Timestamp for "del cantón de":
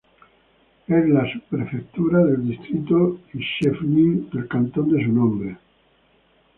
4.33-5.03